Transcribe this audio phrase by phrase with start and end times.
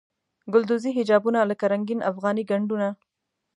[0.53, 2.89] ګلدوزي حجابونه لکه رنګین افغاني ګنډونه.